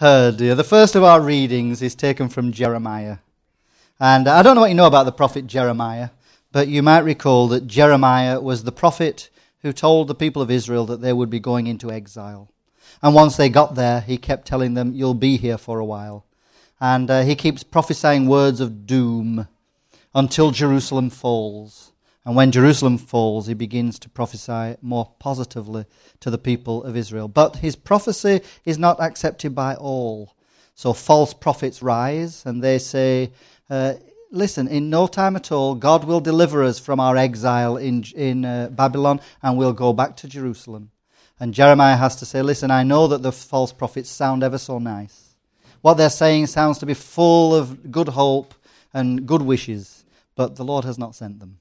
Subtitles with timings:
[0.00, 0.56] Oh dear.
[0.56, 3.18] The first of our readings is taken from Jeremiah.
[4.00, 6.08] And I don't know what you know about the prophet Jeremiah,
[6.50, 9.30] but you might recall that Jeremiah was the prophet
[9.62, 12.50] who told the people of Israel that they would be going into exile.
[13.02, 16.24] And once they got there, he kept telling them, You'll be here for a while.
[16.80, 19.46] And uh, he keeps prophesying words of doom
[20.12, 21.92] until Jerusalem falls.
[22.24, 25.84] And when Jerusalem falls, he begins to prophesy more positively
[26.20, 27.28] to the people of Israel.
[27.28, 30.34] But his prophecy is not accepted by all.
[30.74, 33.32] So false prophets rise and they say,
[33.68, 33.94] uh,
[34.30, 38.44] Listen, in no time at all, God will deliver us from our exile in, in
[38.44, 40.90] uh, Babylon and we'll go back to Jerusalem.
[41.38, 44.78] And Jeremiah has to say, Listen, I know that the false prophets sound ever so
[44.78, 45.36] nice.
[45.82, 48.54] What they're saying sounds to be full of good hope
[48.92, 50.04] and good wishes,
[50.34, 51.58] but the Lord has not sent them.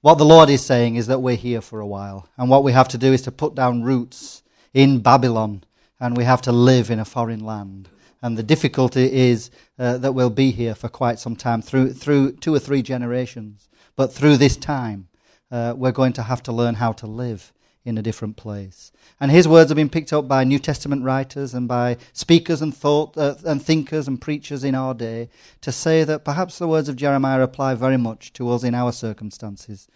[0.00, 2.28] What the Lord is saying is that we're here for a while.
[2.36, 5.64] And what we have to do is to put down roots in Babylon.
[5.98, 7.88] And we have to live in a foreign land.
[8.22, 12.32] And the difficulty is uh, that we'll be here for quite some time, through, through
[12.36, 13.68] two or three generations.
[13.96, 15.08] But through this time,
[15.50, 17.52] uh, we're going to have to learn how to live
[17.88, 18.92] in a different place.
[19.18, 22.76] And his words have been picked up by New Testament writers and by speakers and
[22.76, 25.30] thought uh, and thinkers and preachers in our day
[25.62, 28.92] to say that perhaps the words of Jeremiah apply very much to us in our
[28.92, 29.88] circumstances,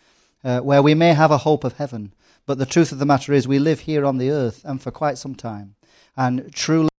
[0.42, 2.14] uh, where we may have a hope of heaven,
[2.46, 4.90] but the truth of the matter is we live here on the earth and for
[4.90, 5.74] quite some time.
[6.16, 6.91] And truly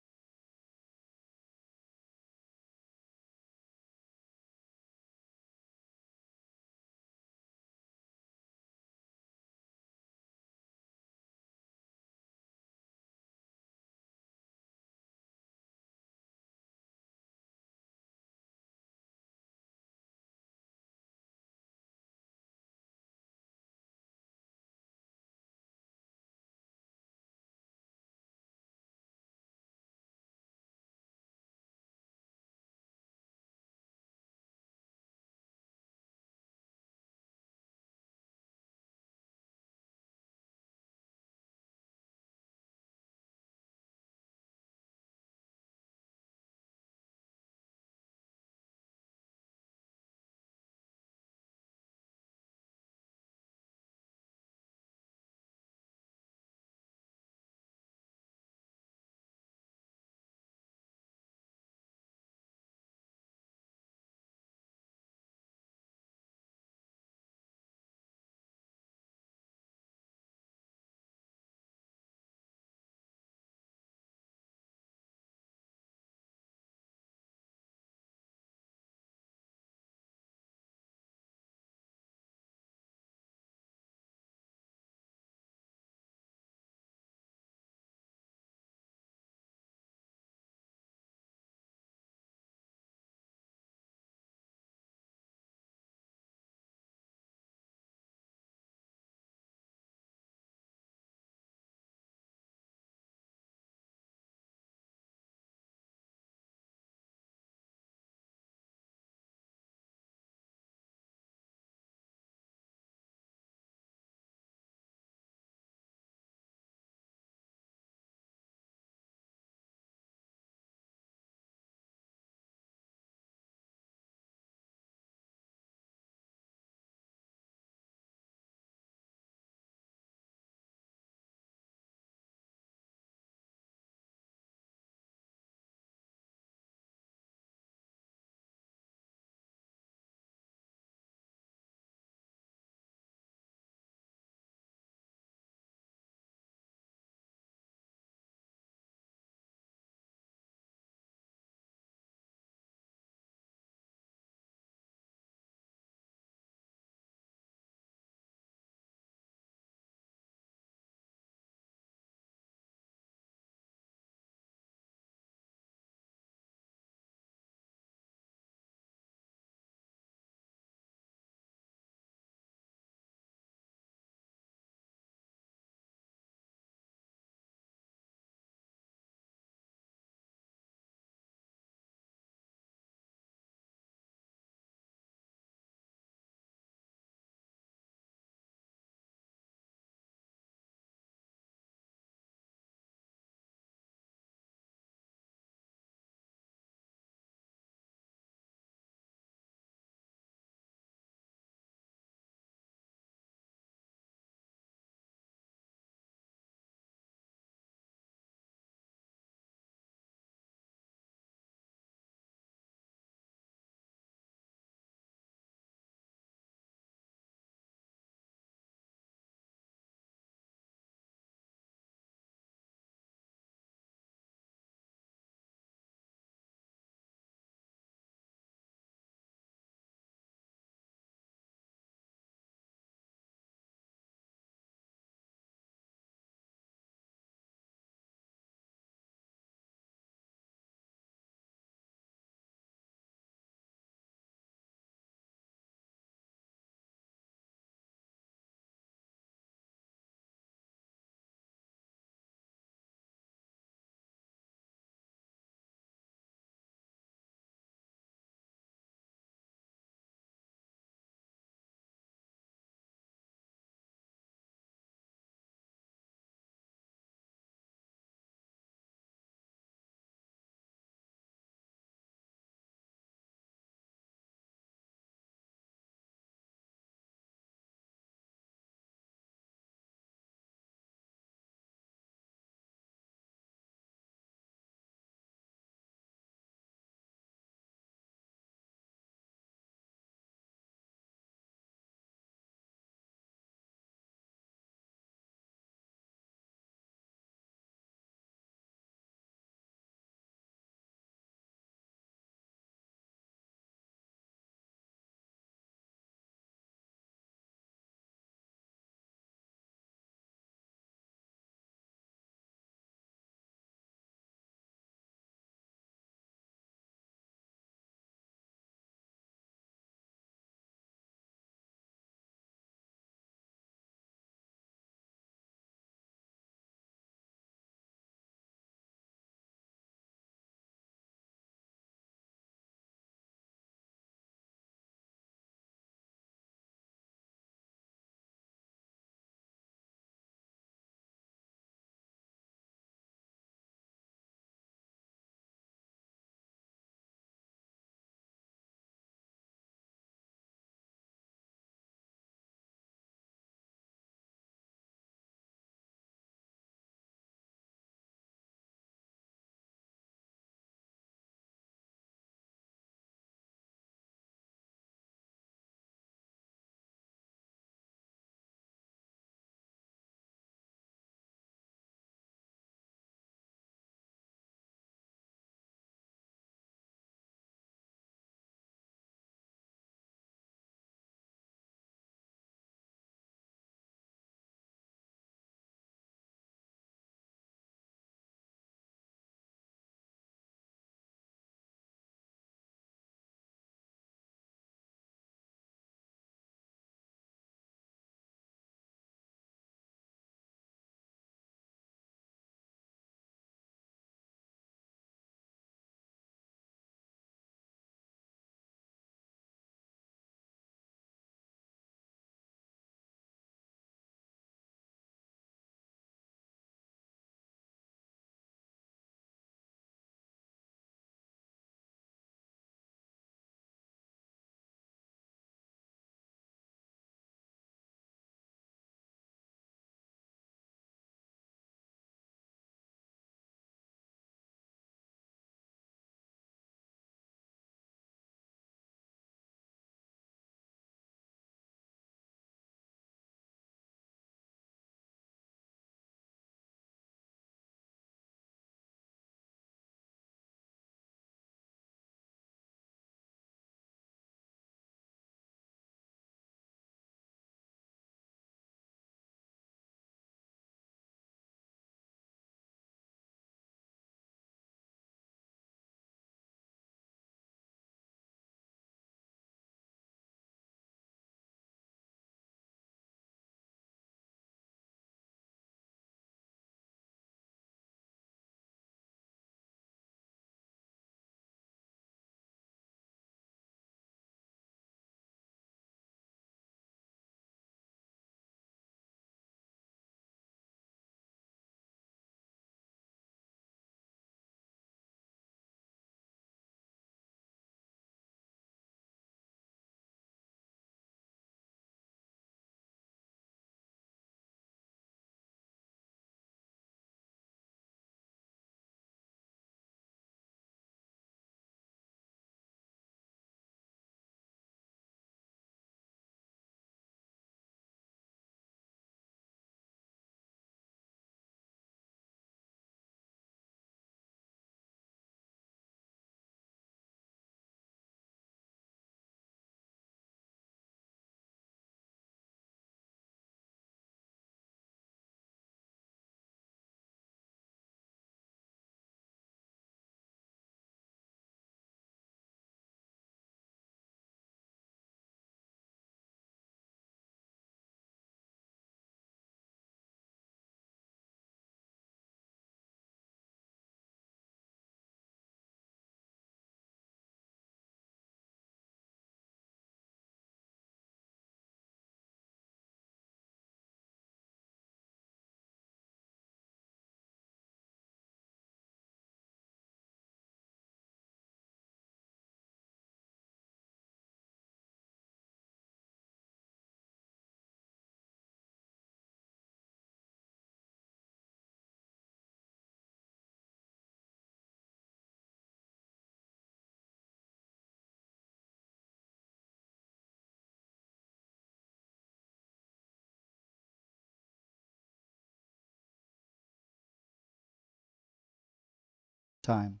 [599.62, 600.00] time.